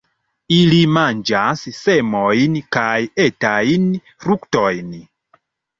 Ili 0.53 0.77
manĝas 0.95 1.61
semojn 1.81 2.59
kaj 2.77 2.89
etajn 3.29 3.89
fruktojn. 4.27 4.95